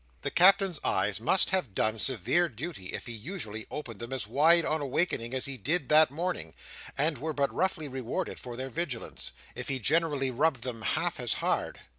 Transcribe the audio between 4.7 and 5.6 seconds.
awaking as he